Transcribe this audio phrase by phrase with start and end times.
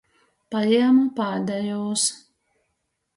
[0.53, 2.07] Pajiemu pādejūs.